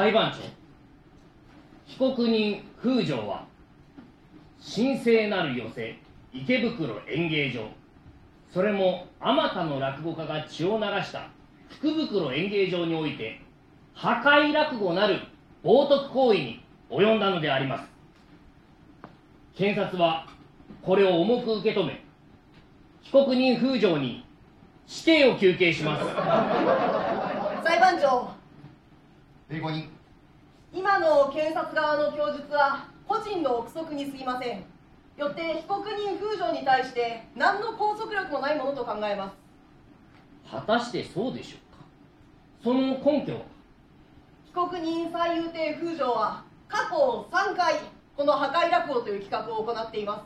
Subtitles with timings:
[0.00, 0.38] 裁判長
[1.86, 3.44] 被告人風城は
[4.58, 5.98] 神聖なる寄せ
[6.32, 7.68] 池袋演芸場。
[8.50, 11.28] それもあまたの落語家が血を流した
[11.68, 13.42] 福袋演芸場において
[13.92, 15.18] 破壊落語なる
[15.62, 17.84] 冒涜行為に及んだのであります。
[19.54, 20.26] 検察は
[20.80, 22.02] これを重く受け止め
[23.02, 24.24] 被告人風城に
[24.86, 26.06] 死刑を求刑します。
[27.62, 28.39] 裁判長。
[29.50, 29.90] 弁護人
[30.72, 34.62] 今の検察側の供述は個人の憶測にすぎません。
[35.18, 39.34] よって被告人風城に対して何の拘束力もないものと考えます。
[40.48, 41.84] 果たしてそうでしょうか？
[42.62, 43.40] その根拠は？
[44.46, 47.74] 被告人最優亭風城は過去3回
[48.16, 50.22] この破壊落語という企画を行っています。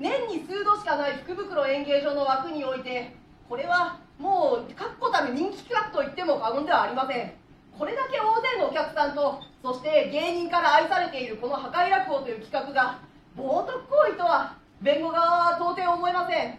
[0.00, 3.14] 年に数度しかない福袋演芸場の枠において
[3.48, 7.32] これはもう確固たる人気企画と言っても過言ではありません
[7.78, 12.98] これだけ大勢のお客さんとそして芸人から愛されているこの破壊落語という企画が
[13.36, 16.58] 冒涜行為とは弁護側は到底思えません。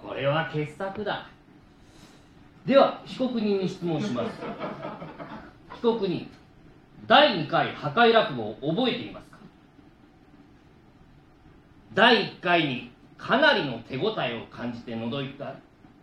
[0.00, 1.26] これは傑作だ。
[2.64, 4.30] では被告人に質問します。
[5.74, 6.30] 被告人
[7.06, 9.38] 第2回破壊落語を覚えていますか？
[11.94, 15.54] 第1回にかなりの手応えを感じて覗いた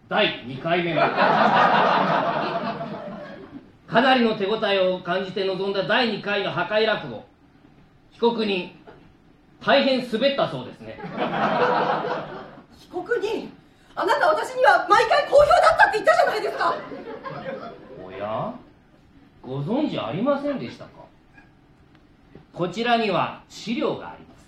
[0.09, 1.01] 第2回目も
[3.95, 7.23] かなりの手応えを感じて臨んだ第2回の破壊落語。
[8.11, 8.71] 被告人
[9.65, 10.99] 大変滑ったそうですね。
[12.77, 13.49] 被告人
[13.95, 16.75] あなた私には毎回好評だったって言ったじゃないですか。
[18.05, 18.53] おや
[19.41, 20.89] ご存知ありませんでしたか？
[22.51, 24.45] こちらには資料があります。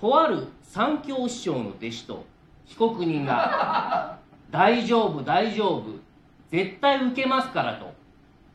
[0.00, 2.24] とある三教師匠の弟子と
[2.66, 4.18] 被告人が
[4.50, 5.84] 「大丈夫大丈夫
[6.52, 7.92] 絶対受けますから」と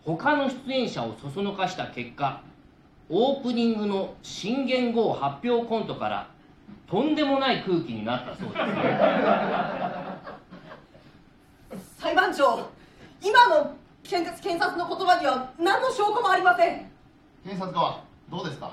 [0.06, 2.40] 他の出演者をそそのかした結果
[3.10, 6.28] オープニングの新元号発表コントから
[6.90, 8.66] とんでもない空気になったそうです。
[8.66, 8.68] ね
[11.98, 12.70] 裁判長
[13.22, 16.86] 今の検察検察の言葉には何の証拠もありません。
[17.44, 18.72] 検察側どうですか？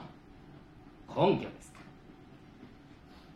[1.08, 1.80] 根拠ですか。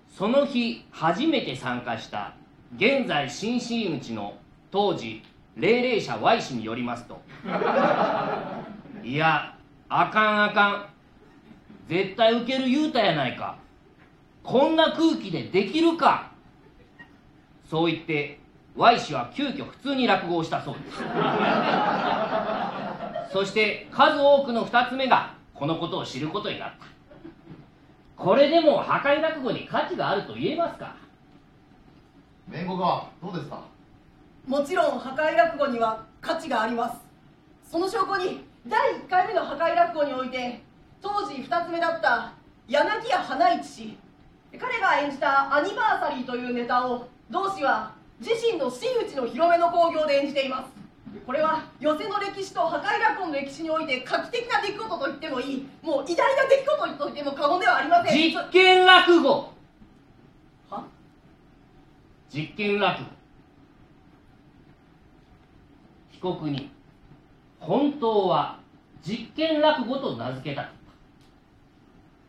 [0.09, 2.35] その日初めて参加した
[2.77, 4.35] 現在新真打ちの
[4.71, 5.23] 当時
[5.59, 7.21] 霊霊者 Y 氏によりますと。
[9.05, 9.55] いや
[9.89, 10.87] あかんあかん。
[11.89, 13.57] 絶対受ける言うたやないか。
[14.43, 16.31] こんな空気でできるか。
[17.69, 18.39] そう言って
[18.77, 20.99] Y 氏は急遽普通に落語をしたそうです。
[23.33, 26.87] そして数多くの2つ目がこのことを知ることになった。
[28.17, 30.95] これでも破壊落語に価値があると言えますか。
[32.49, 33.61] 弁護側どうですか？
[34.49, 36.97] もちろん破壊落語には価値があります。
[37.71, 40.63] その証拠に第1回目の破壊落語において
[41.03, 42.33] 当時2つ目だった
[42.67, 43.99] 柳家花市氏
[44.59, 50.71] 彼が演じたアニバーサリーというネタを同氏は自身の真打ちの広めの興行で演じています。
[51.27, 55.69] これは寄席の歴史と破壊落語の歴史において画期的な出来事と言ってもいい。
[55.83, 58.17] もう偉大な出来事と言っても過言ではありません。
[58.17, 59.53] 実験落語。
[60.71, 60.85] は？
[62.33, 63.18] 実験落語
[66.19, 66.71] 被告に。
[67.61, 68.59] 本当は
[69.03, 70.71] 実験落語と名付けた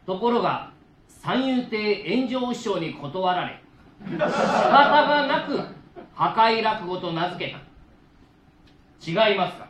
[0.06, 0.72] ところが
[1.08, 3.62] 三遊亭炎上師匠に断られ
[4.08, 5.60] 仕方がなく
[6.14, 7.60] 破壊落語と名付けた。
[9.02, 9.70] 違いますか？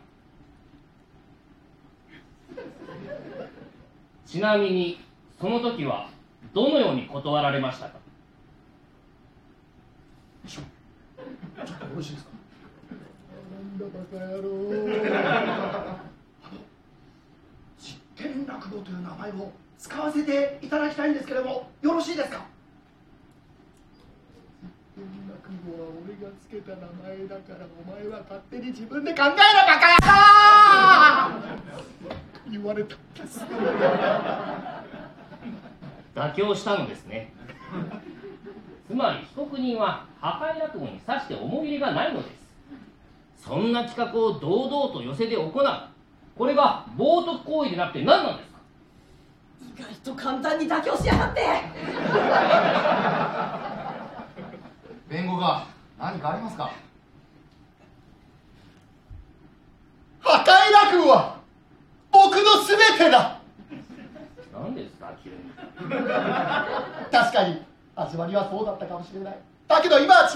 [4.25, 4.99] ちなみに
[5.39, 6.09] その時は
[6.53, 7.99] どのように断られましたか？
[10.47, 10.65] ちょっ
[11.65, 12.31] とよろしいですか？
[13.79, 14.49] だバカ野郎。
[17.79, 22.45] 実験落語という名前を使わせていただきたいんですけれどもよろしいですか？
[24.97, 25.37] 実験落
[25.77, 26.77] 語は俺がつけた名
[27.17, 29.37] 前だからお前は勝手に自分で考えろバ
[29.79, 29.87] カ
[31.29, 31.39] 野
[32.09, 32.51] 郎！
[32.51, 33.39] 言われたんです。
[36.15, 37.31] 妥協したのですね。
[38.87, 42.38] つまり被告人は破壊落語にさして思い入れがないのです
[43.43, 45.53] そんな企画を堂々と寄せで行う。
[46.37, 48.59] これが冒涜行為でなくて何なんですか？
[49.81, 51.41] 意外と簡単に妥協しやがって。
[55.09, 55.65] 弁護側
[55.97, 56.71] 何かありますか？
[60.21, 60.45] 破壊
[60.91, 61.39] 落語は
[62.11, 63.39] 僕の全てだ。
[64.53, 65.37] 何ですか急に。
[67.11, 67.61] 確かに
[67.95, 69.37] 始まりはそうだったかもしれない。
[69.67, 70.35] だけど今は違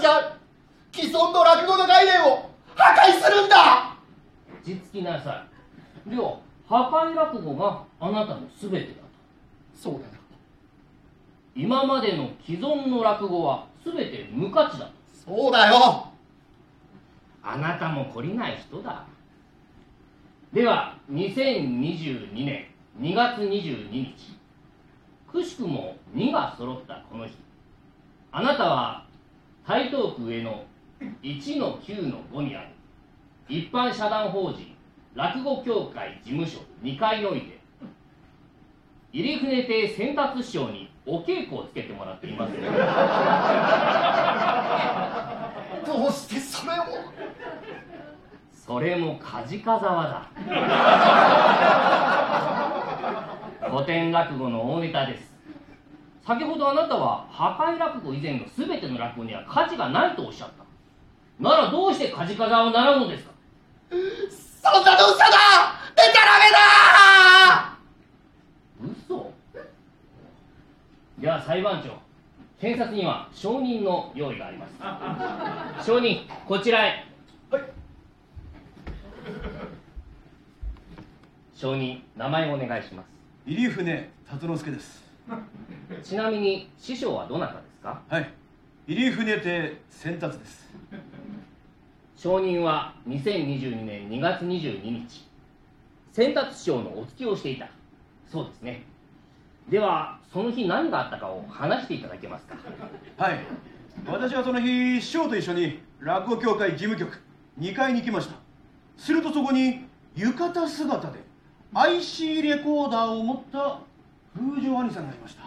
[0.92, 3.96] 既存の落語の概念を破壊するんだ！
[4.66, 5.44] 実着きなさ
[6.06, 6.10] い。
[6.10, 6.38] では
[6.68, 8.92] 破壊落語があなたの全てだと。
[9.74, 10.04] そうだよ。
[11.54, 14.92] 今までの既存の落語は全て無価値だと。
[15.26, 16.08] そうだよ。
[17.42, 19.04] あなたも懲りない人だ。
[20.52, 22.66] では2022年
[22.98, 24.14] 2月22日。
[25.30, 27.34] くしくも2が揃ったこの日。
[28.32, 29.04] あなたは
[29.66, 30.64] 台東区上の
[31.22, 32.68] 1の9の5にある。
[33.48, 34.74] 一般社団法人
[35.14, 37.58] 落語協会事務所2階において
[39.12, 42.54] 入船亭先達師匠にお稽古をつけてもらっています。
[45.86, 46.84] どうしてそれを？
[48.52, 50.22] それも梶川沢だ。
[53.70, 55.34] 古典落語の大ネタです。
[56.26, 60.63] 先ほどあなたは破壊落語以前の全ての落語には価値がないとおっしゃった
[61.40, 63.30] ならどうして梶川沢を習うのですか？
[63.90, 63.96] そ
[64.80, 65.26] んなの嘘だ！
[65.96, 67.78] でたらめだ！
[69.08, 69.32] 嘘？
[71.18, 71.98] では裁判長
[72.60, 74.66] 検察には証人の用意がありま
[75.80, 75.84] す。
[75.90, 77.04] 証人こちらへ。
[77.50, 77.62] はい。
[81.54, 83.06] 証人名前をお願いします。
[83.46, 85.04] 入船辰之助です。
[86.02, 88.00] ちなみに師匠はどなたですか？
[88.08, 88.32] はい。
[88.86, 90.73] 入船亭先達です
[92.16, 95.28] 証人は2022年2月22日。
[96.12, 97.68] 先達師匠のお付きをしていた。
[98.30, 98.84] そうですね。
[99.68, 102.56] ではその日何があったかを話していただけますか？
[103.16, 103.40] はい。
[104.06, 107.20] 私はその日師匠と一緒に落語協会事務局
[107.58, 108.36] 2階に行きました。
[108.96, 111.18] するとそこに浴衣姿で
[111.74, 113.80] IC レコーダーを持った
[114.36, 115.42] 風情兄さんがいました。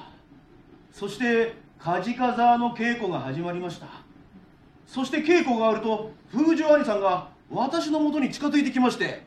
[0.91, 3.87] そして梶川沢の稽古が始まりました。
[4.87, 9.23] そして稽古があると風情兄さんが私の元に近づいてきまして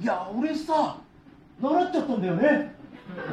[0.00, 0.96] いや俺さ
[1.60, 2.74] 習っちゃったんだよね。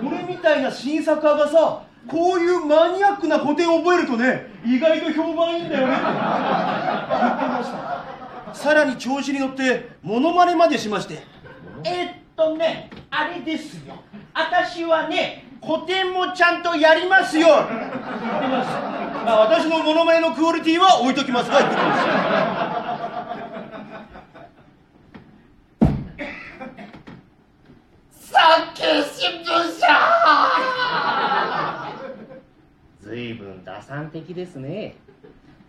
[0.01, 5.93] 俺みたいな新作家がさこういうマニアックな古典を覚えるとね意外と評判いいんだよね。
[5.93, 8.55] って言ってました。
[8.55, 11.21] さらに調子に乗ってモノマネまでしまして
[11.83, 13.95] えっとねあれですよ。
[14.33, 17.47] 私はね古典もちゃんとやりますよ。
[17.47, 17.73] 言って
[18.47, 19.04] ました。
[19.25, 21.49] まあ私のモノマネのクオリティは置いときます。
[21.49, 21.89] が言ってまし
[28.31, 29.87] た産経新聞社。
[33.01, 34.95] 随分打算的ですね。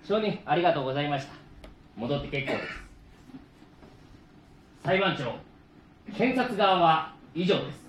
[0.04, 1.32] 証人ありがとうございました。
[1.96, 2.68] 戻って結構です。
[4.84, 5.34] 裁判長
[6.14, 7.86] 検察側は以上です。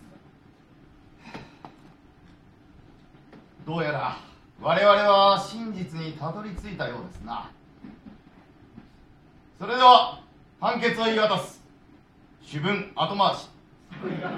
[3.65, 4.26] どうやら
[4.59, 7.51] 我々は真実にたどり着いたようですな。
[9.59, 10.19] それでは
[10.59, 11.61] 判決を言い渡す。
[12.41, 13.49] 主文後回し。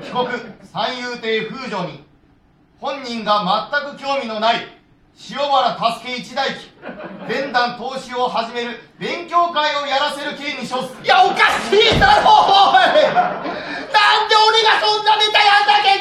[0.01, 0.30] 被告
[0.63, 2.04] 三遊亭風情に
[2.80, 4.68] 本人が全く興味のない
[5.30, 6.71] 塩原助け一代記
[7.27, 10.95] 伝団投資を始める勉強会をやらせる刑に処す。
[11.04, 11.35] いやおか
[11.68, 12.76] しいだろおい。
[13.11, 15.98] なんで俺がそんなネタやんなきゃ